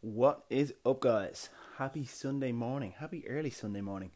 What 0.00 0.44
is 0.48 0.72
up, 0.86 1.00
guys? 1.00 1.50
Happy 1.76 2.06
Sunday 2.06 2.50
morning. 2.50 2.94
Happy 2.98 3.28
early 3.28 3.50
Sunday 3.50 3.82
morning. 3.82 4.12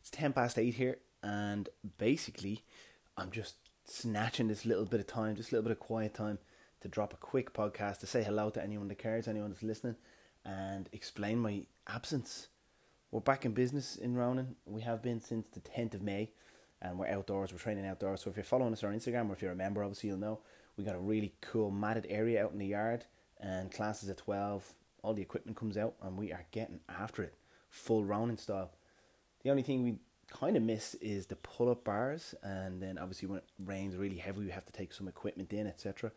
It's 0.00 0.08
10 0.10 0.32
past 0.32 0.58
8 0.58 0.74
here, 0.74 0.98
and 1.22 1.68
basically, 1.98 2.64
I'm 3.16 3.30
just 3.30 3.56
snatching 3.84 4.48
this 4.48 4.64
little 4.64 4.86
bit 4.86 5.00
of 5.00 5.06
time, 5.06 5.36
just 5.36 5.52
a 5.52 5.54
little 5.54 5.68
bit 5.68 5.72
of 5.72 5.78
quiet 5.78 6.14
time, 6.14 6.38
to 6.86 6.92
drop 6.92 7.12
a 7.12 7.16
quick 7.16 7.52
podcast 7.52 7.98
to 7.98 8.06
say 8.06 8.22
hello 8.22 8.48
to 8.48 8.62
anyone 8.62 8.86
that 8.86 8.98
cares, 8.98 9.26
anyone 9.26 9.50
that's 9.50 9.64
listening, 9.64 9.96
and 10.44 10.88
explain 10.92 11.36
my 11.36 11.62
absence. 11.88 12.46
We're 13.10 13.20
back 13.20 13.44
in 13.44 13.52
business 13.52 13.96
in 13.96 14.14
Ronin. 14.14 14.54
We 14.66 14.82
have 14.82 15.02
been 15.02 15.20
since 15.20 15.48
the 15.48 15.58
10th 15.58 15.94
of 15.94 16.02
May, 16.02 16.30
and 16.80 16.96
we're 16.96 17.08
outdoors. 17.08 17.52
We're 17.52 17.58
training 17.58 17.86
outdoors. 17.86 18.20
So 18.20 18.30
if 18.30 18.36
you're 18.36 18.44
following 18.44 18.72
us 18.72 18.84
on 18.84 18.94
Instagram, 18.94 19.30
or 19.30 19.32
if 19.32 19.42
you're 19.42 19.50
a 19.50 19.56
member, 19.56 19.82
obviously 19.82 20.10
you'll 20.10 20.18
know 20.18 20.38
we 20.76 20.84
got 20.84 20.94
a 20.94 21.00
really 21.00 21.34
cool 21.40 21.72
matted 21.72 22.06
area 22.08 22.44
out 22.44 22.52
in 22.52 22.58
the 22.58 22.66
yard, 22.66 23.04
and 23.40 23.72
classes 23.72 24.08
at 24.08 24.18
12. 24.18 24.72
All 25.02 25.12
the 25.12 25.22
equipment 25.22 25.56
comes 25.56 25.76
out, 25.76 25.94
and 26.02 26.16
we 26.16 26.32
are 26.32 26.44
getting 26.52 26.78
after 26.88 27.24
it, 27.24 27.34
full 27.68 28.04
Ronin 28.04 28.36
style. 28.36 28.70
The 29.42 29.50
only 29.50 29.64
thing 29.64 29.82
we 29.82 29.96
kind 30.28 30.56
of 30.56 30.62
miss 30.62 30.94
is 30.96 31.26
the 31.26 31.36
pull 31.36 31.70
up 31.70 31.84
bars, 31.84 32.34
and 32.42 32.82
then 32.82 32.98
obviously 32.98 33.28
when 33.28 33.38
it 33.38 33.44
rains 33.64 33.96
really 33.96 34.16
heavy, 34.16 34.40
we 34.40 34.50
have 34.50 34.64
to 34.66 34.72
take 34.72 34.92
some 34.92 35.06
equipment 35.06 35.52
in, 35.52 35.66
etc. 35.68 36.10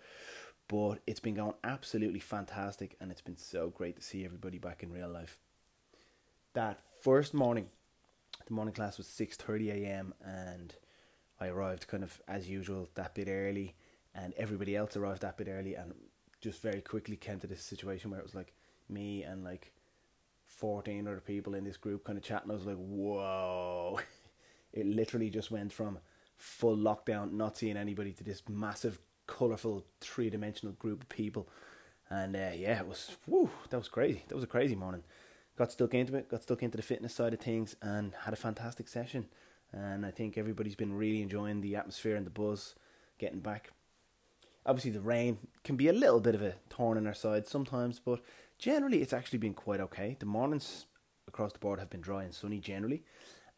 But 0.69 0.99
it's 1.05 1.19
been 1.19 1.35
going 1.35 1.55
absolutely 1.65 2.21
fantastic, 2.21 2.95
and 3.01 3.11
it's 3.11 3.21
been 3.21 3.35
so 3.35 3.69
great 3.69 3.97
to 3.97 4.01
see 4.01 4.23
everybody 4.23 4.59
back 4.59 4.83
in 4.83 4.93
real 4.93 5.09
life. 5.09 5.37
That 6.53 6.79
first 7.01 7.33
morning, 7.33 7.67
the 8.47 8.53
morning 8.53 8.73
class 8.73 8.97
was 8.97 9.07
six 9.07 9.35
thirty 9.35 9.69
a.m. 9.71 10.13
and 10.23 10.73
I 11.41 11.47
arrived 11.47 11.87
kind 11.87 12.03
of 12.03 12.21
as 12.27 12.47
usual 12.47 12.87
that 12.95 13.15
bit 13.15 13.27
early, 13.27 13.75
and 14.15 14.33
everybody 14.37 14.75
else 14.75 14.95
arrived 14.95 15.21
that 15.23 15.37
bit 15.37 15.49
early, 15.49 15.75
and 15.75 15.93
just 16.39 16.61
very 16.61 16.81
quickly 16.81 17.17
came 17.17 17.39
to 17.39 17.47
this 17.47 17.63
situation 17.63 18.11
where 18.11 18.19
it 18.19 18.25
was 18.25 18.35
like 18.35 18.53
me 18.87 19.23
and 19.23 19.43
like 19.43 19.73
14 20.45 21.07
other 21.07 21.19
people 21.19 21.53
in 21.53 21.63
this 21.63 21.77
group 21.77 22.03
kind 22.03 22.17
of 22.17 22.23
chatting. 22.23 22.51
I 22.51 22.55
was 22.55 22.65
like, 22.65 22.77
whoa. 22.77 23.99
It 24.71 24.85
literally 24.85 25.31
just 25.31 25.49
went 25.49 25.73
from 25.73 25.97
full 26.37 26.77
lockdown, 26.77 27.31
not 27.31 27.57
seeing 27.57 27.75
anybody, 27.75 28.11
to 28.13 28.23
this 28.23 28.43
massive, 28.47 28.99
colourful, 29.29 29.85
three 30.01 30.29
dimensional 30.29 30.73
group 30.73 31.03
of 31.03 31.09
people. 31.09 31.47
And 32.09 32.35
uh, 32.35 32.51
yeah, 32.55 32.79
it 32.79 32.87
was, 32.87 33.15
whew, 33.27 33.51
that 33.69 33.77
was 33.77 33.87
crazy. 33.87 34.23
That 34.27 34.35
was 34.35 34.43
a 34.43 34.47
crazy 34.47 34.75
morning. 34.75 35.03
Got 35.55 35.71
stuck 35.71 35.93
into 35.93 36.15
it, 36.15 36.29
got 36.29 36.41
stuck 36.41 36.63
into 36.63 36.77
the 36.77 36.83
fitness 36.83 37.13
side 37.13 37.33
of 37.33 37.39
things, 37.39 37.75
and 37.81 38.13
had 38.23 38.33
a 38.33 38.37
fantastic 38.37 38.87
session. 38.87 39.27
And 39.71 40.05
I 40.05 40.11
think 40.11 40.37
everybody's 40.37 40.75
been 40.75 40.93
really 40.93 41.21
enjoying 41.21 41.61
the 41.61 41.75
atmosphere 41.75 42.15
and 42.15 42.25
the 42.25 42.31
buzz 42.31 42.75
getting 43.19 43.39
back. 43.39 43.69
Obviously, 44.65 44.91
the 44.91 45.01
rain 45.01 45.37
can 45.63 45.75
be 45.75 45.87
a 45.87 45.93
little 45.93 46.19
bit 46.19 46.35
of 46.35 46.41
a 46.41 46.55
thorn 46.69 46.97
in 46.97 47.05
our 47.05 47.13
side 47.13 47.47
sometimes, 47.47 47.99
but 47.99 48.21
generally 48.57 49.01
it's 49.01 49.13
actually 49.13 49.39
been 49.39 49.53
quite 49.53 49.79
okay. 49.79 50.17
The 50.19 50.25
mornings 50.25 50.87
across 51.27 51.53
the 51.53 51.59
board 51.59 51.79
have 51.79 51.91
been 51.91 52.01
dry 52.01 52.23
and 52.23 52.33
sunny 52.33 52.59
generally, 52.59 53.03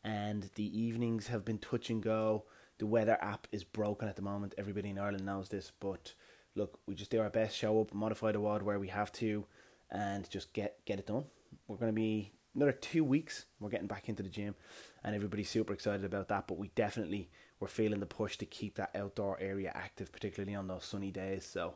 and 0.03 0.49
the 0.55 0.77
evenings 0.77 1.27
have 1.27 1.45
been 1.45 1.59
touch 1.59 1.89
and 1.89 2.03
go. 2.03 2.43
The 2.81 2.87
weather 2.87 3.19
app 3.21 3.45
is 3.51 3.63
broken 3.63 4.07
at 4.07 4.15
the 4.15 4.23
moment. 4.23 4.55
Everybody 4.57 4.89
in 4.89 4.97
Ireland 4.97 5.23
knows 5.23 5.49
this, 5.49 5.71
but 5.79 6.15
look, 6.55 6.79
we 6.87 6.95
just 6.95 7.11
do 7.11 7.21
our 7.21 7.29
best, 7.29 7.55
show 7.55 7.79
up, 7.79 7.93
modify 7.93 8.31
the 8.31 8.39
WOD 8.39 8.63
where 8.63 8.79
we 8.79 8.87
have 8.87 9.11
to, 9.11 9.45
and 9.91 10.27
just 10.31 10.51
get 10.51 10.83
get 10.85 10.97
it 10.97 11.05
done. 11.05 11.25
We're 11.67 11.75
going 11.75 11.91
to 11.91 11.95
be 11.95 12.31
another 12.55 12.71
two 12.71 13.03
weeks. 13.03 13.45
We're 13.59 13.69
getting 13.69 13.85
back 13.85 14.09
into 14.09 14.23
the 14.23 14.29
gym, 14.29 14.55
and 15.03 15.13
everybody's 15.15 15.47
super 15.47 15.73
excited 15.73 16.03
about 16.03 16.29
that. 16.29 16.47
But 16.47 16.57
we 16.57 16.69
definitely 16.69 17.29
we're 17.59 17.67
feeling 17.67 17.99
the 17.99 18.07
push 18.07 18.35
to 18.37 18.47
keep 18.47 18.77
that 18.77 18.95
outdoor 18.95 19.39
area 19.39 19.71
active, 19.75 20.11
particularly 20.11 20.55
on 20.55 20.65
those 20.65 20.83
sunny 20.83 21.11
days. 21.11 21.45
So 21.45 21.75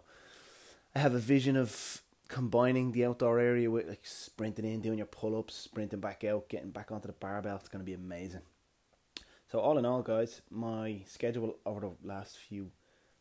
I 0.95 0.99
have 1.01 1.13
a 1.13 1.19
vision 1.19 1.55
of 1.55 2.01
combining 2.29 2.93
the 2.93 3.05
outdoor 3.05 3.37
area 3.37 3.69
with 3.69 3.87
like 3.87 4.07
sprinting 4.07 4.65
in, 4.65 4.81
doing 4.81 4.97
your 4.97 5.05
pull 5.05 5.37
ups, 5.37 5.53
sprinting 5.53 5.99
back 5.99 6.23
out, 6.23 6.49
getting 6.49 6.71
back 6.71 6.91
onto 6.91 7.05
the 7.05 7.13
barbell. 7.13 7.57
It's 7.57 7.69
going 7.69 7.85
to 7.85 7.85
be 7.85 7.93
amazing. 7.93 8.41
So 9.55 9.61
all 9.61 9.77
in 9.77 9.85
all, 9.85 10.01
guys, 10.01 10.41
my 10.51 10.99
schedule 11.05 11.55
over 11.65 11.79
the 11.79 11.91
last 12.03 12.37
few, 12.37 12.71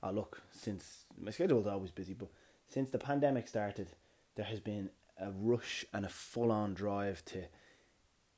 oh 0.03 0.11
look, 0.11 0.43
since 0.51 1.05
my 1.17 1.31
schedule 1.31 1.61
is 1.61 1.67
always 1.69 1.93
busy, 1.93 2.13
but 2.13 2.27
since 2.67 2.91
the 2.91 2.99
pandemic 2.99 3.47
started, 3.47 3.87
there 4.35 4.45
has 4.45 4.59
been 4.59 4.91
a 5.17 5.31
rush 5.31 5.85
and 5.95 6.05
a 6.05 6.09
full 6.09 6.51
on 6.51 6.75
drive 6.75 7.25
to 7.27 7.45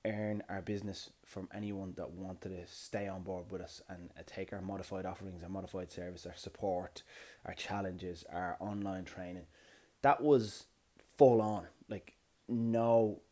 earn 0.04 0.42
our 0.50 0.60
business 0.60 1.08
from 1.24 1.48
anyone 1.54 1.94
that 1.96 2.10
wanted 2.10 2.50
to 2.50 2.66
stay 2.66 3.08
on 3.08 3.22
board 3.22 3.46
with 3.50 3.62
us 3.62 3.80
and 3.88 4.10
uh, 4.18 4.20
take 4.26 4.52
our 4.52 4.60
modified 4.60 5.06
offerings, 5.06 5.42
our 5.42 5.48
modified 5.48 5.90
service, 5.90 6.26
our 6.26 6.36
support, 6.36 7.02
our 7.46 7.54
challenges, 7.54 8.26
our 8.30 8.58
online 8.60 9.06
training. 9.06 9.46
That 10.02 10.22
was 10.22 10.66
full 11.16 11.40
on, 11.40 11.64
like 11.88 12.14
no 12.46 13.22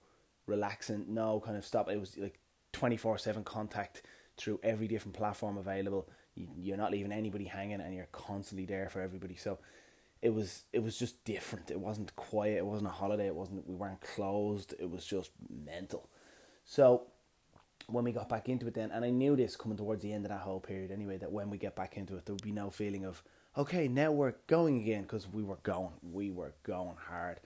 relaxing, 0.47 1.05
no 1.09 1.43
kind 1.45 1.59
of 1.59 1.67
stop. 1.67 1.91
It 1.91 2.01
was 2.01 2.17
like 2.17 2.39
twenty 2.73 2.97
four 2.97 3.19
seven 3.19 3.45
contact 3.45 4.01
through 4.37 4.61
every 4.63 4.89
different 4.89 5.17
platform 5.17 5.57
available. 5.57 6.09
You, 6.35 6.49
you're 6.57 6.77
not 6.77 6.91
leaving 6.91 7.13
anybody 7.13 7.45
hanging, 7.45 7.81
and 7.81 7.95
you're 7.95 8.09
constantly 8.13 8.67
there 8.67 8.89
for 8.89 9.01
everybody. 9.01 9.37
So 9.37 9.59
it 10.23 10.33
was 10.33 10.65
it 10.73 10.83
was 10.83 10.99
just 10.99 11.25
different. 11.25 11.71
It 11.71 11.81
wasn't 11.81 12.15
quiet. 12.17 12.59
It 12.59 12.67
wasn't 12.67 12.89
a 12.89 12.93
holiday. 12.93 13.27
It 13.27 13.35
wasn't. 13.35 13.69
We 13.69 13.75
weren't 13.75 14.01
closed. 14.01 14.75
It 14.79 14.91
was 14.91 15.05
just 15.05 15.31
mental. 15.65 16.09
So 16.65 17.09
when 17.87 18.05
we 18.05 18.13
got 18.13 18.29
back 18.29 18.49
into 18.49 18.67
it 18.67 18.75
then, 18.75 18.91
and 18.91 19.05
I 19.05 19.11
knew 19.11 19.37
this 19.37 19.57
coming 19.57 19.77
towards 19.77 20.03
the 20.03 20.13
end 20.13 20.25
of 20.25 20.31
that 20.31 20.41
whole 20.41 20.61
period 20.61 20.91
anyway, 20.91 21.19
that 21.19 21.31
when 21.31 21.51
we 21.51 21.59
get 21.59 21.77
back 21.77 21.97
into 21.97 22.17
it, 22.17 22.25
there 22.25 22.35
would 22.35 22.43
be 22.43 22.51
no 22.53 22.71
feeling 22.71 23.05
of, 23.05 23.23
okay, 23.59 23.89
now 23.89 24.11
we're 24.11 24.35
going 24.47 24.81
again, 24.81 25.03
because 25.03 25.29
we 25.31 25.43
were 25.43 25.59
going, 25.63 25.93
we 26.03 26.31
were 26.31 26.55
going 26.63 26.97
hard. 27.09 27.41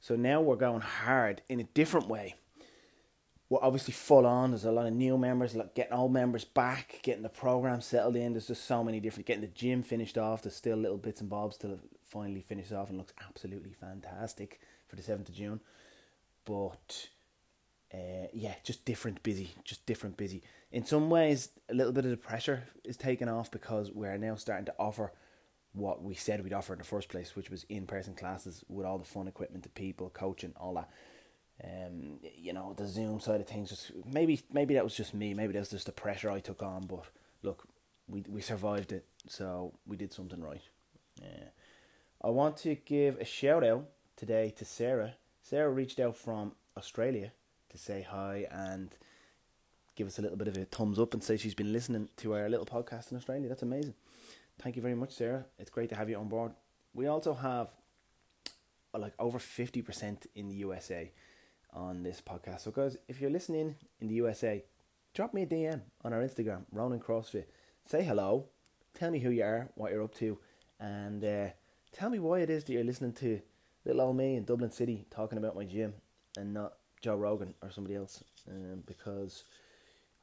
So 0.00 0.16
now 0.16 0.40
we're 0.40 0.56
going 0.56 0.80
hard 0.80 1.42
in 1.48 1.60
a 1.60 1.64
different 1.64 2.08
way. 2.08 2.34
We're 3.48 3.62
obviously 3.62 3.92
full 3.92 4.26
on. 4.26 4.50
There's 4.50 4.64
a 4.64 4.72
lot 4.72 4.86
of 4.86 4.92
new 4.92 5.16
members, 5.16 5.54
like 5.54 5.74
getting 5.74 5.92
old 5.92 6.12
members 6.12 6.44
back, 6.44 6.98
getting 7.02 7.22
the 7.22 7.28
program 7.28 7.80
settled 7.80 8.16
in. 8.16 8.32
There's 8.32 8.48
just 8.48 8.64
so 8.64 8.82
many 8.82 8.98
different, 8.98 9.26
getting 9.26 9.42
the 9.42 9.48
gym 9.48 9.82
finished 9.84 10.18
off. 10.18 10.42
There's 10.42 10.56
still 10.56 10.76
little 10.76 10.98
bits 10.98 11.20
and 11.20 11.30
bobs 11.30 11.56
to 11.58 11.78
finally 12.04 12.40
finish 12.40 12.72
off 12.72 12.88
and 12.88 12.98
looks 12.98 13.12
absolutely 13.24 13.72
fantastic 13.72 14.60
for 14.88 14.96
the 14.96 15.02
7th 15.02 15.28
of 15.28 15.34
June. 15.34 15.60
But 16.44 17.08
uh, 17.94 18.28
yeah, 18.32 18.54
just 18.64 18.84
different 18.84 19.22
busy, 19.22 19.50
just 19.64 19.86
different 19.86 20.16
busy. 20.16 20.42
In 20.72 20.84
some 20.84 21.08
ways, 21.08 21.50
a 21.70 21.74
little 21.74 21.92
bit 21.92 22.04
of 22.04 22.10
the 22.10 22.16
pressure 22.16 22.64
is 22.84 22.96
taken 22.96 23.28
off 23.28 23.50
because 23.50 23.92
we're 23.92 24.18
now 24.18 24.34
starting 24.34 24.66
to 24.66 24.74
offer 24.78 25.12
what 25.72 26.02
we 26.02 26.14
said 26.14 26.42
we'd 26.42 26.52
offer 26.52 26.72
in 26.72 26.78
the 26.78 26.84
first 26.84 27.08
place, 27.08 27.36
which 27.36 27.50
was 27.50 27.64
in-person 27.68 28.14
classes 28.14 28.64
with 28.68 28.86
all 28.86 28.98
the 28.98 29.04
fun 29.04 29.28
equipment, 29.28 29.62
the 29.62 29.68
people, 29.68 30.10
coaching, 30.10 30.52
all 30.56 30.74
that. 30.74 30.88
Um, 31.64 32.18
you 32.36 32.52
know, 32.52 32.74
the 32.76 32.86
Zoom 32.86 33.20
side 33.20 33.40
of 33.40 33.46
things. 33.46 33.70
Just 33.70 33.92
maybe, 34.04 34.40
maybe 34.52 34.74
that 34.74 34.84
was 34.84 34.94
just 34.94 35.14
me. 35.14 35.34
Maybe 35.34 35.52
that 35.54 35.60
was 35.60 35.70
just 35.70 35.86
the 35.86 35.92
pressure 35.92 36.30
I 36.30 36.40
took 36.40 36.62
on. 36.62 36.86
But 36.86 37.04
look, 37.42 37.66
we 38.08 38.24
we 38.28 38.40
survived 38.40 38.92
it, 38.92 39.04
so 39.28 39.72
we 39.86 39.96
did 39.96 40.12
something 40.12 40.40
right. 40.42 40.62
Yeah. 41.22 41.48
I 42.22 42.28
want 42.28 42.56
to 42.58 42.74
give 42.74 43.18
a 43.18 43.24
shout 43.24 43.64
out 43.64 43.86
today 44.16 44.52
to 44.56 44.64
Sarah. 44.64 45.14
Sarah 45.42 45.70
reached 45.70 46.00
out 46.00 46.16
from 46.16 46.52
Australia 46.76 47.32
to 47.70 47.78
say 47.78 48.06
hi 48.08 48.46
and 48.50 48.90
give 49.94 50.06
us 50.06 50.18
a 50.18 50.22
little 50.22 50.36
bit 50.36 50.48
of 50.48 50.56
a 50.56 50.64
thumbs 50.64 50.98
up 50.98 51.14
and 51.14 51.22
say 51.22 51.36
she's 51.36 51.54
been 51.54 51.72
listening 51.72 52.08
to 52.16 52.34
our 52.34 52.48
little 52.48 52.66
podcast 52.66 53.10
in 53.10 53.16
Australia. 53.16 53.48
That's 53.48 53.62
amazing. 53.62 53.94
Thank 54.58 54.76
you 54.76 54.82
very 54.82 54.94
much, 54.94 55.12
Sarah. 55.12 55.44
It's 55.58 55.70
great 55.70 55.88
to 55.90 55.94
have 55.94 56.08
you 56.08 56.16
on 56.16 56.28
board. 56.28 56.52
We 56.94 57.06
also 57.06 57.34
have 57.34 57.68
uh, 58.94 58.98
like 58.98 59.12
over 59.18 59.38
50% 59.38 60.26
in 60.34 60.48
the 60.48 60.54
USA 60.56 61.12
on 61.76 62.02
this 62.02 62.20
podcast. 62.20 62.60
So, 62.60 62.70
guys, 62.70 62.96
if 63.06 63.20
you're 63.20 63.30
listening 63.30 63.76
in 64.00 64.08
the 64.08 64.14
USA, 64.14 64.64
drop 65.14 65.34
me 65.34 65.42
a 65.42 65.46
DM 65.46 65.82
on 66.02 66.12
our 66.12 66.22
Instagram, 66.22 66.64
Ronin 66.72 66.98
CrossFit. 66.98 67.44
Say 67.84 68.02
hello. 68.02 68.46
Tell 68.94 69.10
me 69.10 69.20
who 69.20 69.30
you 69.30 69.44
are, 69.44 69.68
what 69.74 69.92
you're 69.92 70.02
up 70.02 70.14
to, 70.16 70.38
and 70.80 71.22
uh, 71.22 71.48
tell 71.92 72.08
me 72.08 72.18
why 72.18 72.40
it 72.40 72.50
is 72.50 72.64
that 72.64 72.72
you're 72.72 72.82
listening 72.82 73.12
to 73.12 73.40
little 73.84 74.02
old 74.02 74.16
me 74.16 74.36
in 74.36 74.44
Dublin 74.44 74.70
City 74.70 75.06
talking 75.10 75.38
about 75.38 75.54
my 75.54 75.64
gym 75.64 75.94
and 76.36 76.52
not 76.52 76.74
Joe 77.00 77.14
Rogan 77.14 77.54
or 77.62 77.70
somebody 77.70 77.94
else. 77.94 78.24
Um, 78.50 78.82
because 78.86 79.44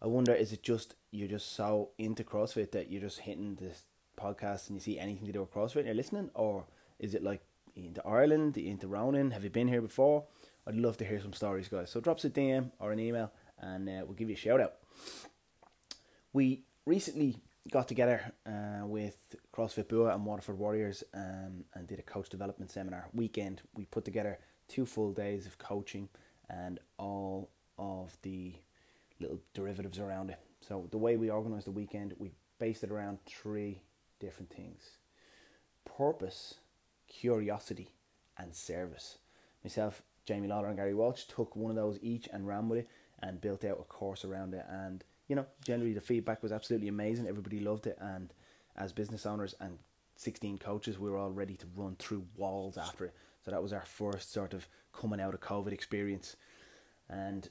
I 0.02 0.08
wonder, 0.08 0.34
is 0.34 0.52
it 0.52 0.64
just 0.64 0.96
you're 1.12 1.28
just 1.28 1.54
so 1.56 1.90
into 1.98 2.24
CrossFit 2.24 2.72
that 2.72 2.92
you're 2.92 3.02
just 3.02 3.20
hitting 3.20 3.56
this 3.56 3.84
podcast 4.20 4.68
and 4.68 4.76
you 4.76 4.82
see 4.82 5.00
anything 5.00 5.28
to 5.28 5.32
do 5.32 5.42
with 5.42 5.54
CrossFit 5.54 5.78
and 5.78 5.86
you're 5.86 5.96
listening, 5.96 6.30
or 6.34 6.66
is 7.00 7.16
it 7.16 7.24
like 7.24 7.42
into 7.76 8.06
Ireland, 8.06 8.58
into 8.58 8.88
Ronin? 8.88 9.32
Have 9.32 9.44
you 9.44 9.50
been 9.50 9.68
here 9.68 9.82
before? 9.82 10.26
I'd 10.66 10.76
love 10.76 10.98
to 10.98 11.06
hear 11.06 11.20
some 11.20 11.34
stories, 11.34 11.68
guys. 11.68 11.90
So 11.90 12.00
drop 12.00 12.18
us 12.18 12.26
a 12.26 12.30
DM 12.30 12.72
or 12.80 12.92
an 12.92 13.00
email, 13.00 13.32
and 13.60 13.90
uh, 13.90 14.04
we'll 14.06 14.16
give 14.16 14.30
you 14.30 14.36
a 14.36 14.38
shout 14.38 14.62
out. 14.62 14.76
We 16.32 16.64
recently 16.86 17.38
got 17.70 17.88
together 17.88 18.34
uh, 18.46 18.86
with 18.86 19.36
CrossFit 19.54 19.88
Bua 19.88 20.14
and 20.14 20.26
Waterford 20.26 20.58
Warriors 20.58 21.04
um, 21.14 21.66
and 21.74 21.88
did 21.88 22.00
a 22.00 22.04
coach 22.04 22.30
development 22.30 22.72
seminar 22.72 23.08
weekend. 23.14 23.62
We 23.74 23.86
put 23.86 24.06
together 24.06 24.40
two 24.68 24.86
full 24.86 25.12
days 25.12 25.46
of 25.46 25.58
coaching 25.58 26.10
and 26.50 26.80
all 26.98 27.50
of 27.78 28.18
the 28.22 28.54
little 29.20 29.40
derivatives 29.54 30.00
around 30.00 30.30
it. 30.30 30.40
So 30.62 30.88
the 30.92 30.98
way 30.98 31.18
we 31.18 31.30
organised 31.30 31.66
the 31.66 31.72
weekend, 31.72 32.14
we 32.18 32.32
based 32.60 32.84
it 32.84 32.92
around 32.92 33.20
three 33.26 33.82
different 34.20 34.50
things: 34.50 34.98
purpose, 35.86 36.56
curiosity, 37.08 37.90
and 38.38 38.56
service. 38.56 39.18
Myself, 39.64 40.04
Jamie 40.26 40.48
Lawler, 40.48 40.68
and 40.68 40.78
Gary 40.78 40.94
Walsh 40.94 41.24
took 41.26 41.56
one 41.56 41.70
of 41.70 41.76
those 41.76 42.00
each 42.02 42.28
and 42.32 42.48
ran 42.48 42.70
with 42.70 42.80
it 42.80 42.90
and 43.22 43.42
built 43.42 43.64
out 43.66 43.80
a 43.80 43.84
course 43.84 44.26
around 44.26 44.54
it. 44.54 44.66
And 44.70 45.04
you 45.28 45.36
know, 45.36 45.46
generally 45.66 45.94
the 45.94 46.02
feedback 46.02 46.44
was 46.44 46.52
absolutely 46.52 46.88
amazing. 46.88 47.28
Everybody 47.28 47.60
loved 47.60 47.88
it, 47.88 47.98
and 48.00 48.34
as 48.76 48.92
business 48.92 49.26
owners 49.26 49.56
and 49.60 49.78
16 50.16 50.58
coaches, 50.58 51.00
we 51.00 51.10
were 51.10 51.18
all 51.18 51.32
ready 51.32 51.56
to 51.56 51.66
run 51.76 51.96
through 51.98 52.26
walls 52.36 52.78
after 52.78 53.06
it. 53.06 53.14
So 53.44 53.52
that 53.52 53.64
was 53.64 53.74
our 53.74 53.86
first 53.86 54.32
sort 54.32 54.54
of 54.54 54.68
coming 54.94 55.20
out 55.20 55.34
of 55.34 55.42
COVID 55.42 55.72
experience, 55.72 56.36
and 57.10 57.50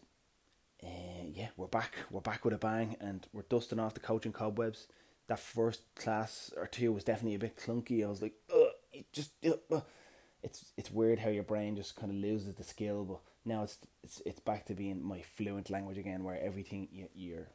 uh, 0.82 1.24
yeah, 1.32 1.48
we're 1.56 1.66
back. 1.66 1.94
We're 2.10 2.20
back 2.20 2.44
with 2.44 2.54
a 2.54 2.58
bang, 2.58 2.96
and 3.00 3.26
we're 3.32 3.42
dusting 3.42 3.78
off 3.78 3.94
the 3.94 4.00
coaching 4.00 4.32
cobwebs. 4.32 4.88
That 5.28 5.38
first 5.38 5.82
class 5.94 6.52
or 6.56 6.66
two 6.66 6.92
was 6.92 7.04
definitely 7.04 7.36
a 7.36 7.38
bit 7.38 7.56
clunky. 7.56 8.04
I 8.04 8.08
was 8.08 8.20
like, 8.20 8.34
Ugh, 8.52 9.02
just, 9.12 9.30
uh, 9.46 9.80
it's 10.42 10.72
it's 10.76 10.90
weird 10.90 11.18
how 11.18 11.30
your 11.30 11.42
brain 11.42 11.76
just 11.76 11.96
kind 11.96 12.10
of 12.10 12.16
loses 12.16 12.54
the 12.54 12.64
skill, 12.64 13.04
but 13.04 13.20
now 13.44 13.62
it's 13.62 13.78
it's 14.02 14.22
it's 14.26 14.40
back 14.40 14.66
to 14.66 14.74
being 14.74 15.02
my 15.02 15.22
fluent 15.36 15.70
language 15.70 15.98
again, 15.98 16.24
where 16.24 16.40
everything 16.42 16.88
you, 16.90 17.08
your 17.14 17.48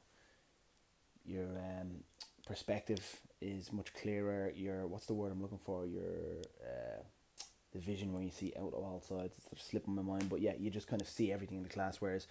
your 1.25 1.45
um, 1.57 2.03
perspective 2.45 3.21
is 3.41 3.73
much 3.73 3.93
clearer. 3.93 4.51
Your 4.55 4.87
what's 4.87 5.05
the 5.05 5.13
word 5.13 5.31
I'm 5.31 5.41
looking 5.41 5.59
for? 5.63 5.85
Your 5.85 6.41
uh, 6.63 7.03
the 7.73 7.79
vision 7.79 8.13
where 8.13 8.23
you 8.23 8.31
see 8.31 8.53
out 8.57 8.73
of 8.73 8.83
all 8.83 9.03
sides. 9.07 9.37
It's 9.51 9.63
slipping 9.63 9.95
my 9.95 10.01
mind, 10.01 10.29
but 10.29 10.41
yeah, 10.41 10.53
you 10.57 10.69
just 10.69 10.87
kind 10.87 11.01
of 11.01 11.07
see 11.07 11.31
everything 11.31 11.57
in 11.57 11.63
the 11.63 11.69
class. 11.69 11.97
Whereas 11.99 12.27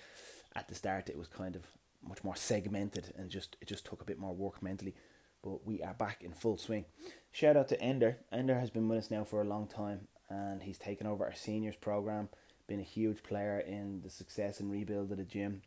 at 0.55 0.69
the 0.69 0.75
start, 0.75 1.09
it 1.09 1.19
was 1.19 1.29
kind 1.29 1.57
of 1.57 1.63
much 2.07 2.23
more 2.25 2.37
segmented 2.37 3.13
and 3.17 3.31
just 3.31 3.57
it 3.61 3.69
just 3.69 3.85
took 3.85 4.01
a 4.01 4.05
bit 4.05 4.19
more 4.19 4.35
work 4.35 4.63
mentally. 4.63 4.95
But 5.43 5.67
we 5.67 5.83
are 5.83 5.95
back 5.95 6.23
in 6.23 6.33
full 6.33 6.57
swing. 6.57 6.87
Shout 7.31 7.57
out 7.57 7.69
to 7.69 7.81
Ender. 7.81 8.19
Ender 8.33 8.59
has 8.59 8.71
been 8.71 8.89
with 8.89 8.99
us 8.99 9.11
now 9.11 9.25
for 9.25 9.43
a 9.43 9.45
long 9.45 9.67
time, 9.67 10.09
and 10.29 10.63
he's 10.63 10.79
taken 10.79 11.07
over 11.07 11.25
our 11.25 11.35
seniors 11.35 11.77
program. 11.77 12.29
Been 12.67 12.81
a 12.81 12.85
huge 12.85 13.23
player 13.23 13.59
in 13.61 14.01
the 14.03 14.11
success 14.11 14.61
and 14.61 14.71
rebuild 14.71 15.13
of 15.13 15.19
the 15.19 15.25
gym. 15.25 15.63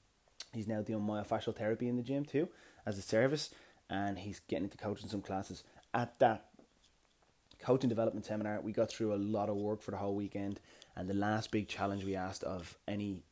He's 0.53 0.67
now 0.67 0.81
doing 0.81 1.03
myofascial 1.03 1.55
therapy 1.55 1.87
in 1.87 1.95
the 1.95 2.03
gym 2.03 2.25
too 2.25 2.49
as 2.85 2.97
a 2.97 3.01
service, 3.01 3.51
and 3.89 4.17
he's 4.17 4.39
getting 4.39 4.65
into 4.65 4.77
coaching 4.77 5.09
some 5.09 5.21
classes. 5.21 5.63
At 5.93 6.17
that 6.19 6.45
coaching 7.59 7.89
development 7.89 8.25
seminar, 8.25 8.61
we 8.61 8.71
got 8.71 8.89
through 8.89 9.13
a 9.13 9.17
lot 9.17 9.49
of 9.49 9.55
work 9.55 9.81
for 9.81 9.91
the 9.91 9.97
whole 9.97 10.15
weekend, 10.15 10.59
and 10.95 11.09
the 11.09 11.13
last 11.13 11.51
big 11.51 11.67
challenge 11.67 12.03
we 12.03 12.15
asked 12.15 12.43
of 12.43 12.77
any 12.87 13.23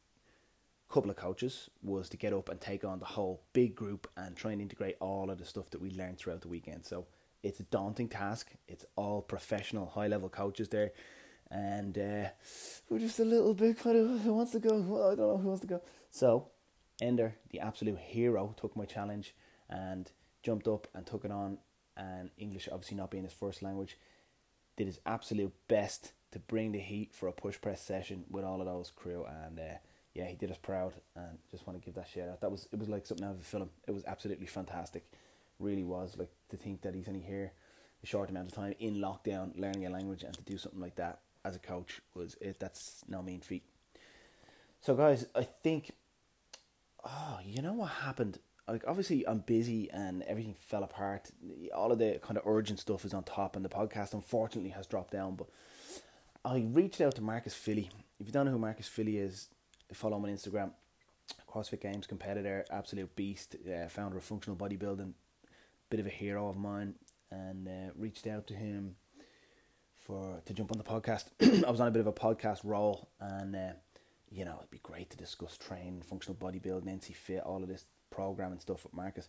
couple 0.89 1.09
of 1.11 1.17
coaches 1.17 1.69
was 1.83 2.07
to 2.09 2.17
get 2.17 2.33
up 2.33 2.49
and 2.49 2.61
take 2.61 2.85
on 2.85 2.99
the 2.99 3.05
whole 3.05 3.41
big 3.51 3.75
group 3.75 4.09
and 4.15 4.35
try 4.35 4.51
and 4.53 4.61
integrate 4.61 4.95
all 5.01 5.29
of 5.29 5.37
the 5.37 5.45
stuff 5.45 5.69
that 5.71 5.81
we 5.81 5.91
learned 5.91 6.17
throughout 6.17 6.41
the 6.41 6.47
weekend. 6.47 6.85
So 6.85 7.05
it's 7.43 7.59
a 7.59 7.63
daunting 7.63 8.07
task. 8.07 8.51
It's 8.67 8.85
all 8.95 9.21
professional, 9.21 9.87
high 9.87 10.07
level 10.07 10.29
coaches 10.29 10.69
there, 10.69 10.91
and 11.49 11.97
uh, 11.97 12.29
we're 12.89 12.99
just 12.99 13.19
a 13.19 13.25
little 13.25 13.53
bit 13.53 13.79
kind 13.79 13.97
of 13.97 14.21
who 14.21 14.33
wants 14.33 14.51
to 14.51 14.59
go. 14.59 14.79
Well, 14.79 15.11
I 15.11 15.15
don't 15.15 15.27
know 15.27 15.37
who 15.37 15.47
wants 15.47 15.61
to 15.61 15.67
go. 15.67 15.81
So 16.11 16.49
Ender, 17.01 17.35
the 17.51 17.59
absolute 17.59 17.99
hero, 17.99 18.55
took 18.59 18.75
my 18.75 18.85
challenge 18.85 19.35
and 19.69 20.11
jumped 20.43 20.67
up 20.67 20.87
and 20.93 21.05
took 21.05 21.25
it 21.25 21.31
on. 21.31 21.59
And 21.95 22.29
English, 22.37 22.69
obviously 22.71 22.97
not 22.97 23.09
being 23.09 23.23
his 23.23 23.33
first 23.33 23.63
language, 23.63 23.97
did 24.75 24.87
his 24.87 24.99
absolute 25.05 25.53
best 25.67 26.11
to 26.31 26.39
bring 26.39 26.71
the 26.71 26.79
heat 26.79 27.13
for 27.13 27.27
a 27.27 27.31
push 27.31 27.59
press 27.59 27.81
session 27.81 28.25
with 28.29 28.43
all 28.43 28.59
of 28.59 28.67
those 28.67 28.91
crew. 28.91 29.25
And 29.25 29.59
uh, 29.59 29.77
yeah, 30.13 30.25
he 30.25 30.35
did 30.35 30.51
us 30.51 30.57
proud. 30.57 30.93
And 31.15 31.39
just 31.49 31.65
want 31.65 31.79
to 31.79 31.85
give 31.85 31.95
that 31.95 32.07
shout 32.07 32.29
out. 32.29 32.41
That 32.41 32.51
was 32.51 32.67
it 32.71 32.79
was 32.79 32.89
like 32.89 33.05
something 33.05 33.25
out 33.25 33.35
of 33.35 33.41
a 33.41 33.43
film. 33.43 33.69
It 33.87 33.91
was 33.91 34.05
absolutely 34.05 34.45
fantastic, 34.47 35.09
really 35.59 35.83
was. 35.83 36.15
Like 36.17 36.31
to 36.49 36.57
think 36.57 36.81
that 36.81 36.93
he's 36.93 37.07
only 37.07 37.21
here 37.21 37.53
a 38.03 38.05
short 38.05 38.29
amount 38.29 38.49
of 38.49 38.53
time 38.53 38.75
in 38.79 38.95
lockdown, 38.97 39.59
learning 39.59 39.85
a 39.87 39.89
language, 39.89 40.23
and 40.23 40.35
to 40.35 40.43
do 40.43 40.57
something 40.57 40.81
like 40.81 40.95
that 40.97 41.21
as 41.47 41.55
a 41.55 41.59
coach 41.59 42.01
was 42.13 42.35
it. 42.41 42.59
That's 42.59 43.03
no 43.07 43.21
mean 43.21 43.41
feat. 43.41 43.63
So 44.81 44.95
guys, 44.95 45.25
I 45.35 45.43
think. 45.43 45.91
Oh, 47.05 47.39
you 47.45 47.61
know 47.61 47.73
what 47.73 47.89
happened 47.89 48.39
like 48.67 48.83
obviously 48.87 49.27
I'm 49.27 49.39
busy 49.39 49.89
and 49.91 50.23
everything 50.23 50.55
fell 50.59 50.83
apart. 50.83 51.31
All 51.73 51.91
of 51.91 51.99
the 51.99 52.19
kind 52.21 52.37
of 52.37 52.43
urgent 52.45 52.79
stuff 52.79 53.05
is 53.05 53.13
on 53.13 53.23
top, 53.23 53.55
and 53.55 53.63
the 53.63 53.69
podcast 53.69 54.13
unfortunately 54.13 54.71
has 54.71 54.87
dropped 54.87 55.11
down. 55.11 55.35
But 55.35 55.47
I 56.43 56.65
reached 56.71 57.01
out 57.01 57.15
to 57.15 57.21
Marcus 57.21 57.53
Filly. 57.53 57.89
If 58.19 58.27
you 58.27 58.33
don't 58.33 58.45
know 58.45 58.51
who 58.51 58.59
Marcus 58.59 58.87
Filly 58.87 59.17
is, 59.17 59.47
follow 59.93 60.17
him 60.17 60.25
on 60.25 60.31
Instagram. 60.31 60.71
CrossFit 61.49 61.81
Games 61.81 62.07
competitor, 62.07 62.65
absolute 62.71 63.15
beast, 63.15 63.55
uh, 63.67 63.87
founder 63.89 64.17
of 64.17 64.23
Functional 64.23 64.57
Bodybuilding, 64.57 65.13
bit 65.89 65.99
of 65.99 66.05
a 66.05 66.09
hero 66.09 66.47
of 66.47 66.57
mine, 66.57 66.95
and 67.31 67.67
uh, 67.67 67.91
reached 67.97 68.27
out 68.27 68.47
to 68.47 68.53
him 68.53 68.95
for 70.07 70.41
to 70.45 70.53
jump 70.53 70.71
on 70.71 70.77
the 70.77 70.83
podcast. 70.83 71.25
I 71.65 71.69
was 71.69 71.81
on 71.81 71.87
a 71.87 71.91
bit 71.91 71.99
of 71.99 72.07
a 72.07 72.13
podcast 72.13 72.61
roll, 72.63 73.09
and 73.19 73.55
uh, 73.55 73.73
you 74.29 74.45
know 74.45 74.55
it'd 74.57 74.71
be 74.71 74.79
great 74.81 75.09
to 75.11 75.17
discuss 75.17 75.57
training, 75.57 76.01
functional 76.01 76.35
bodybuilding, 76.35 76.85
NC 76.85 77.15
Fit, 77.15 77.41
all 77.41 77.61
of 77.61 77.67
this 77.67 77.85
program 78.09 78.53
and 78.53 78.61
stuff 78.61 78.83
with 78.85 78.93
Marcus. 78.93 79.27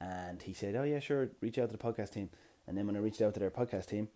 And 0.00 0.40
he 0.42 0.52
said, 0.52 0.76
"Oh 0.76 0.84
yeah, 0.84 1.00
sure, 1.00 1.30
reach 1.40 1.58
out 1.58 1.70
to 1.70 1.76
the 1.76 1.82
podcast 1.82 2.12
team." 2.12 2.28
And 2.66 2.76
then 2.76 2.86
when 2.86 2.96
I 2.96 3.00
reached 3.00 3.22
out 3.22 3.34
to 3.34 3.40
their 3.40 3.50
podcast 3.50 3.86
team, 3.86 4.08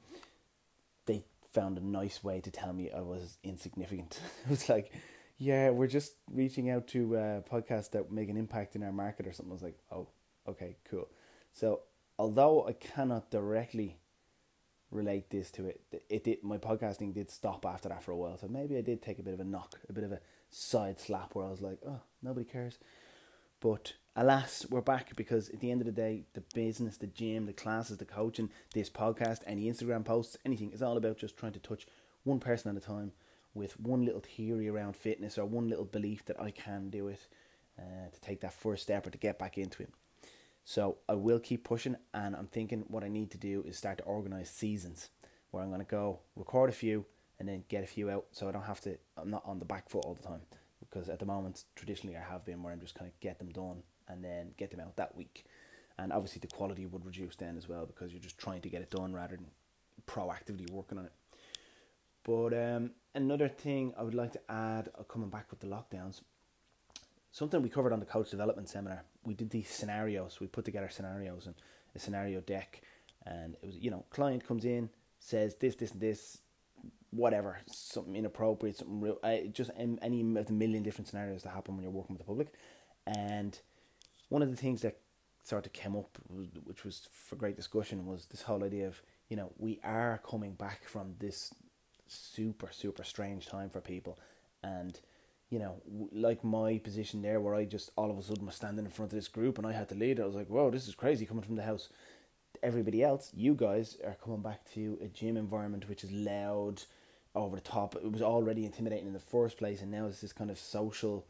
they 1.07 1.25
found 1.51 1.79
a 1.79 1.85
nice 1.85 2.23
way 2.23 2.41
to 2.43 2.51
tell 2.51 2.73
me 2.73 2.91
I 2.91 3.01
was 3.01 3.39
insignificant. 3.43 4.21
it 4.45 4.51
was 4.51 4.69
like, 4.69 4.93
"Yeah, 5.39 5.71
we're 5.71 5.87
just 5.87 6.13
reaching 6.31 6.69
out 6.69 6.89
to 6.89 7.17
uh, 7.17 7.41
podcasts 7.41 7.91
that 7.93 8.13
make 8.13 8.29
an 8.29 8.37
impact 8.37 8.77
in 8.77 8.83
our 8.83 8.93
market 8.93 9.27
or 9.27 9.33
something." 9.33 9.51
I 9.51 9.55
was 9.55 9.63
like, 9.63 9.79
"Oh, 9.91 10.09
okay, 10.47 10.77
cool." 10.91 11.09
So 11.55 11.81
although 12.19 12.67
I 12.67 12.75
cannot 12.75 13.31
directly 13.31 13.97
relate 14.93 15.31
this 15.31 15.51
to 15.53 15.67
it, 15.67 15.81
it 16.09 16.25
did 16.25 16.43
my 16.43 16.59
podcasting 16.59 17.15
did 17.15 17.31
stop 17.31 17.65
after 17.67 17.89
that 17.89 18.03
for 18.03 18.13
a 18.13 18.17
while. 18.17 18.39
So 18.39 18.47
maybe 18.49 18.77
I 18.77 18.83
did 18.83 19.03
take 19.03 19.19
a 19.19 19.23
bit 19.23 19.35
of 19.35 19.41
a 19.41 19.45
knock, 19.45 19.81
a 19.89 19.93
bit 19.93 20.05
of 20.05 20.13
a 20.13 20.21
side 20.51 21.01
slap 21.01 21.35
where 21.35 21.47
I 21.47 21.51
was 21.51 21.61
like, 21.61 21.79
"Oh, 21.87 22.01
nobody 22.23 22.45
cares." 22.45 22.79
But 23.61 23.95
alas, 24.17 24.67
we're 24.69 24.81
back 24.81 25.15
because 25.17 25.49
at 25.49 25.61
the 25.61 25.71
end 25.71 25.81
of 25.81 25.87
the 25.87 25.93
day, 25.93 26.25
the 26.35 26.43
business, 26.55 26.97
the 26.97 27.07
gym, 27.07 27.47
the 27.47 27.53
classes, 27.53 27.99
the 27.99 28.05
coaching, 28.05 28.51
this 28.75 28.91
podcast, 28.91 29.41
any 29.47 29.71
Instagram 29.71 30.05
posts, 30.05 30.37
anything 30.45 30.73
is 30.73 30.83
all 30.83 30.97
about 30.97 31.17
just 31.17 31.37
trying 31.37 31.53
to 31.53 31.61
touch 31.61 31.87
one 32.25 32.41
person 32.41 32.71
at 32.71 32.83
a 32.83 32.85
time 32.85 33.13
with 33.55 33.79
one 33.79 34.05
little 34.05 34.21
theory 34.21 34.69
around 34.69 34.97
fitness 34.97 35.39
or 35.39 35.45
one 35.45 35.69
little 35.69 35.85
belief 35.85 36.25
that 36.25 36.41
I 36.41 36.51
can 36.51 36.91
do 36.91 37.09
it 37.09 37.27
uh, 37.79 38.11
to 38.13 38.21
take 38.21 38.41
that 38.41 38.53
first 38.53 38.83
step 38.83 39.07
or 39.07 39.11
to 39.11 39.19
get 39.19 39.39
back 39.39 39.59
into 39.59 39.83
it. 39.83 39.91
So 40.65 40.99
I 41.09 41.15
will 41.15 41.41
keep 41.41 41.65
pushing, 41.65 41.97
and 42.15 42.37
I'm 42.37 42.47
thinking 42.47 42.85
what 42.89 43.05
I 43.05 43.09
need 43.09 43.31
to 43.33 43.39
do 43.39 43.65
is 43.67 43.77
start 43.77 43.99
to 43.99 44.05
organize 44.05 44.49
seasons 44.49 45.11
where 45.51 45.63
I'm 45.63 45.71
going 45.71 45.81
to 45.81 45.87
go 45.87 46.21
record 46.37 46.71
a 46.71 46.73
few 46.73 47.05
and 47.39 47.49
then 47.49 47.65
get 47.69 47.85
a 47.85 47.87
few 47.87 48.11
out 48.11 48.27
so 48.33 48.49
I 48.49 48.53
don't 48.53 48.65
have 48.65 48.81
to, 48.83 48.97
I'm 49.17 49.31
not 49.31 49.43
on 49.45 49.59
the 49.59 49.65
back 49.65 49.89
foot 49.89 50.05
all 50.05 50.15
the 50.15 50.23
time 50.23 50.41
because 50.81 51.09
at 51.09 51.19
the 51.19 51.27
moment 51.27 51.65
traditionally 51.75 52.17
I 52.17 52.23
have 52.23 52.45
been 52.45 52.63
where 52.63 52.73
I'm 52.73 52.81
just 52.81 52.95
kind 52.95 53.11
of 53.11 53.19
get 53.21 53.39
them 53.39 53.51
done 53.51 53.83
and 54.09 54.25
then 54.25 54.53
get 54.57 54.71
them 54.71 54.81
out 54.81 54.97
that 54.97 55.17
week. 55.17 55.45
And 55.99 56.13
obviously 56.13 56.41
the 56.41 56.47
quality 56.47 56.87
would 56.87 57.05
reduce 57.05 57.37
then 57.37 57.57
as 57.57 57.69
well 57.69 57.85
because 57.85 58.13
you're 58.13 58.21
just 58.21 58.39
trying 58.39 58.61
to 58.63 58.69
get 58.69 58.83
it 58.83 58.91
done 58.91 59.13
rather 59.13 59.37
than 59.37 59.47
proactively 60.07 60.71
working 60.71 60.99
on 60.99 61.07
it. 61.07 61.13
But 62.25 62.55
um, 62.55 62.93
another 63.15 63.49
thing 63.49 63.93
I 63.99 64.03
would 64.03 64.15
like 64.15 64.33
to 64.33 64.41
add, 64.51 64.91
uh, 64.99 65.03
coming 65.03 65.29
back 65.29 65.51
with 65.51 65.61
the 65.61 65.67
lockdowns, 65.67 66.21
something 67.33 67.61
we 67.61 67.69
covered 67.69 67.93
on 67.93 68.01
the 68.01 68.07
coach 68.07 68.31
development 68.31 68.69
seminar. 68.69 69.05
We 69.25 69.35
did 69.35 69.51
these 69.51 69.69
scenarios. 69.69 70.39
We 70.41 70.47
put 70.47 70.65
together 70.65 70.89
scenarios 70.89 71.47
and 71.47 71.57
a 71.95 71.99
scenario 71.99 72.41
deck, 72.41 72.83
and 73.27 73.57
it 73.63 73.67
was 73.67 73.77
you 73.77 73.91
know 73.91 74.05
client 74.11 74.47
comes 74.47 74.65
in 74.65 74.89
says 75.23 75.55
this, 75.55 75.77
this, 75.77 75.93
and 75.93 76.01
this 76.01 76.39
whatever, 77.11 77.59
something 77.67 78.17
inappropriate, 78.17 78.79
something 78.79 79.01
real, 79.01 79.19
uh, 79.23 79.37
just 79.53 79.71
any 79.77 80.37
of 80.37 80.47
the 80.47 80.53
million 80.53 80.83
different 80.83 81.09
scenarios 81.09 81.43
that 81.43 81.51
happen 81.51 81.77
when 81.77 81.83
you're 81.83 81.93
working 81.93 82.15
with 82.15 82.19
the 82.19 82.27
public. 82.27 82.49
And 83.07 83.59
one 84.31 84.43
of 84.43 84.51
the 84.51 84.57
things 84.57 84.83
that 84.83 84.99
sort 85.45 85.67
of 85.67 85.73
came 85.73 85.95
up, 85.95 86.19
which 86.65 86.85
was 86.85 87.07
for 87.13 87.37
great 87.37 87.57
discussion, 87.57 88.07
was 88.07 88.27
this 88.27 88.43
whole 88.43 88.65
idea 88.65 88.89
of, 88.89 89.01
you 89.29 89.37
know, 89.37 89.53
we 89.59 89.79
are 89.85 90.21
coming 90.29 90.55
back 90.55 90.89
from 90.89 91.15
this 91.19 91.55
super, 92.09 92.69
super 92.73 93.05
strange 93.05 93.47
time 93.47 93.71
for 93.71 93.81
people. 93.81 94.19
And, 94.63 94.99
you 95.53 95.59
know, 95.59 95.75
like 96.13 96.43
my 96.43 96.79
position 96.79 97.23
there, 97.23 97.41
where 97.41 97.55
I 97.55 97.65
just 97.65 97.91
all 97.97 98.11
of 98.11 98.19
a 98.19 98.23
sudden 98.23 98.47
was 98.47 98.57
standing 98.57 98.85
in 98.85 98.91
front 98.91 99.13
of 99.13 99.17
this 99.17 99.29
group 99.29 99.59
and 99.59 99.67
I 99.67 99.73
had 99.73 99.89
to 99.91 99.95
lead, 99.95 100.19
I 100.19 100.27
was 100.27 100.35
like, 100.35 100.49
whoa, 100.49 100.71
this 100.71 100.89
is 100.89 100.95
crazy 100.95 101.27
coming 101.27 101.45
from 101.45 101.57
the 101.57 101.63
house 101.63 101.89
everybody 102.63 103.03
else, 103.03 103.31
you 103.35 103.55
guys 103.55 103.97
are 104.05 104.17
coming 104.23 104.41
back 104.41 104.61
to 104.73 104.99
a 105.03 105.09
gym 105.09 105.37
environment 105.37 105.89
which 105.89 106.05
is 106.05 106.13
loud, 106.13 106.83
over 107.35 107.57
the 107.57 107.63
top. 107.63 107.97
It 107.97 108.11
was 108.11 108.23
already 108.23 108.65
intimidating 108.65 109.07
in 109.07 109.13
the 109.13 109.21
first 109.21 109.59
place, 109.59 109.81
and 109.81 109.91
now 109.91 110.07
it's 110.07 110.21
this 110.21 110.33
kind 110.33 110.51
of 110.51 110.59
social 110.59 111.27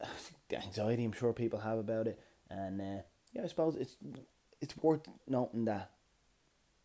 anxiety 0.52 1.04
I'm 1.04 1.12
sure 1.12 1.32
people 1.32 1.60
have 1.60 1.78
about 1.78 2.06
it. 2.06 2.18
And 2.50 2.80
uh, 2.80 3.02
yeah, 3.32 3.42
I 3.44 3.46
suppose 3.46 3.76
it's 3.76 3.96
it's 4.60 4.76
worth 4.78 5.02
noting 5.28 5.64
that 5.66 5.90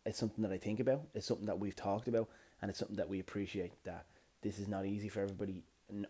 it's 0.06 0.18
something 0.18 0.42
that 0.42 0.52
I 0.52 0.58
think 0.58 0.80
about. 0.80 1.02
It's 1.14 1.26
something 1.26 1.46
that 1.46 1.58
we've 1.58 1.76
talked 1.76 2.08
about, 2.08 2.28
and 2.60 2.70
it's 2.70 2.78
something 2.78 2.96
that 2.96 3.08
we 3.08 3.20
appreciate. 3.20 3.72
That 3.84 4.06
this 4.42 4.58
is 4.58 4.68
not 4.68 4.86
easy 4.86 5.08
for 5.08 5.20
everybody 5.20 5.62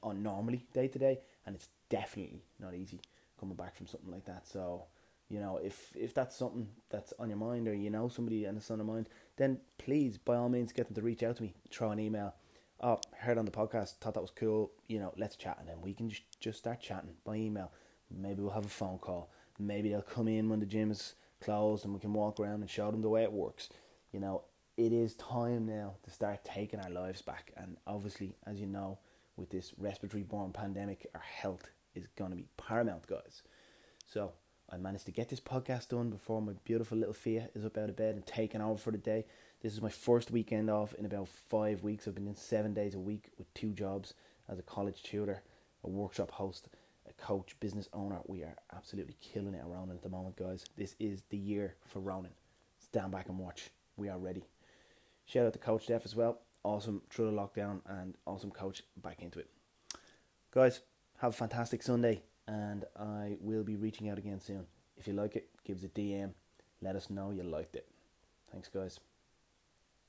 on 0.02 0.22
normally 0.22 0.66
day 0.72 0.88
to 0.88 0.98
day, 0.98 1.20
and 1.46 1.54
it's 1.54 1.68
definitely 1.88 2.44
not 2.58 2.74
easy 2.74 3.00
coming 3.38 3.56
back 3.56 3.74
from 3.74 3.86
something 3.86 4.10
like 4.10 4.26
that. 4.26 4.46
So, 4.46 4.84
you 5.28 5.40
know, 5.40 5.58
if 5.62 5.96
if 5.96 6.14
that's 6.14 6.36
something 6.36 6.68
that's 6.90 7.12
on 7.18 7.28
your 7.28 7.38
mind, 7.38 7.68
or 7.68 7.74
you 7.74 7.90
know 7.90 8.08
somebody 8.08 8.44
and 8.44 8.58
it's 8.58 8.70
on 8.70 8.78
their 8.78 8.86
mind, 8.86 9.08
then 9.36 9.60
please, 9.78 10.18
by 10.18 10.36
all 10.36 10.48
means, 10.48 10.72
get 10.72 10.86
them 10.86 10.94
to 10.94 11.02
reach 11.02 11.22
out 11.22 11.36
to 11.36 11.42
me. 11.42 11.54
Throw 11.70 11.90
an 11.90 12.00
email. 12.00 12.34
Oh, 12.82 12.98
heard 13.18 13.36
on 13.36 13.44
the 13.44 13.50
podcast, 13.50 13.96
thought 13.96 14.14
that 14.14 14.22
was 14.22 14.30
cool. 14.30 14.72
You 14.88 15.00
know, 15.00 15.12
let's 15.16 15.36
chat, 15.36 15.58
and 15.60 15.68
then 15.68 15.80
we 15.82 15.94
can 15.94 16.08
just 16.08 16.22
just 16.40 16.58
start 16.58 16.80
chatting 16.80 17.14
by 17.24 17.36
email. 17.36 17.72
Maybe 18.10 18.42
we'll 18.42 18.52
have 18.52 18.66
a 18.66 18.68
phone 18.68 18.98
call. 18.98 19.30
Maybe 19.58 19.90
they'll 19.90 20.02
come 20.02 20.28
in 20.28 20.48
when 20.48 20.60
the 20.60 20.66
gym 20.66 20.90
is 20.90 21.14
closed, 21.40 21.84
and 21.84 21.94
we 21.94 22.00
can 22.00 22.12
walk 22.12 22.40
around 22.40 22.60
and 22.60 22.70
show 22.70 22.90
them 22.90 23.02
the 23.02 23.08
way 23.08 23.22
it 23.22 23.32
works. 23.32 23.68
You 24.12 24.20
know, 24.20 24.42
it 24.76 24.92
is 24.92 25.14
time 25.14 25.66
now 25.66 25.94
to 26.04 26.10
start 26.10 26.42
taking 26.44 26.80
our 26.80 26.90
lives 26.90 27.22
back, 27.22 27.52
and 27.56 27.76
obviously, 27.86 28.34
as 28.46 28.60
you 28.60 28.66
know, 28.66 28.98
with 29.36 29.50
this 29.50 29.72
respiratory 29.78 30.22
borne 30.22 30.52
pandemic, 30.52 31.06
our 31.14 31.20
health 31.20 31.70
is 31.94 32.06
going 32.16 32.30
to 32.30 32.36
be 32.36 32.46
paramount, 32.56 33.06
guys. 33.06 33.42
So 34.06 34.32
I 34.72 34.76
managed 34.76 35.06
to 35.06 35.12
get 35.12 35.28
this 35.28 35.40
podcast 35.40 35.88
done 35.88 36.10
before 36.10 36.40
my 36.40 36.52
beautiful 36.64 36.96
little 36.96 37.14
Fia 37.14 37.48
is 37.54 37.64
up 37.64 37.76
out 37.76 37.88
of 37.88 37.96
bed 37.96 38.14
and 38.14 38.26
taking 38.26 38.60
over 38.60 38.78
for 38.78 38.90
the 38.90 38.98
day. 38.98 39.24
This 39.62 39.72
is 39.72 39.82
my 39.82 39.88
first 39.88 40.30
weekend 40.30 40.70
off 40.70 40.94
in 40.94 41.04
about 41.04 41.28
five 41.28 41.82
weeks. 41.82 42.06
I've 42.06 42.14
been 42.14 42.28
in 42.28 42.36
seven 42.36 42.72
days 42.72 42.94
a 42.94 42.98
week 42.98 43.30
with 43.36 43.52
two 43.54 43.72
jobs 43.72 44.14
as 44.48 44.58
a 44.58 44.62
college 44.62 45.02
tutor, 45.02 45.42
a 45.84 45.88
workshop 45.88 46.30
host, 46.30 46.68
a 47.08 47.12
coach, 47.14 47.56
business 47.60 47.88
owner. 47.92 48.20
We 48.26 48.42
are 48.42 48.56
absolutely 48.74 49.16
killing 49.20 49.54
it 49.54 49.64
around 49.66 49.90
at 49.90 50.02
the 50.02 50.08
moment, 50.08 50.36
guys. 50.36 50.64
This 50.76 50.94
is 50.98 51.22
the 51.30 51.36
year 51.36 51.74
for 51.86 52.00
Ronin. 52.00 52.32
Stand 52.78 53.12
back 53.12 53.28
and 53.28 53.38
watch. 53.38 53.70
We 53.96 54.08
are 54.08 54.18
ready. 54.18 54.44
Shout 55.26 55.46
out 55.46 55.52
to 55.52 55.58
Coach 55.58 55.88
Jeff 55.88 56.04
as 56.04 56.16
well. 56.16 56.38
Awesome 56.62 57.02
through 57.10 57.30
the 57.30 57.36
lockdown 57.36 57.80
and 57.86 58.14
awesome 58.26 58.50
coach 58.50 58.82
back 59.02 59.22
into 59.22 59.38
it. 59.38 59.48
Guys, 60.52 60.80
have 61.18 61.30
a 61.30 61.36
fantastic 61.36 61.82
Sunday 61.82 62.22
and 62.46 62.84
I 62.98 63.36
will 63.40 63.62
be 63.62 63.76
reaching 63.76 64.08
out 64.08 64.18
again 64.18 64.40
soon. 64.40 64.66
If 64.96 65.06
you 65.06 65.14
like 65.14 65.36
it, 65.36 65.48
give 65.64 65.78
us 65.78 65.84
a 65.84 65.88
DM. 65.88 66.32
Let 66.82 66.96
us 66.96 67.08
know 67.08 67.30
you 67.30 67.42
liked 67.42 67.76
it. 67.76 67.86
Thanks, 68.52 68.68
guys. 68.68 69.00